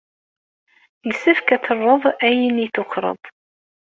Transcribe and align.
Yessefk 1.07 1.47
ad 1.55 1.59
d-terreḍ 1.61 2.03
ayen 2.27 2.61
ay 2.63 2.69
tukreḍ. 2.75 3.21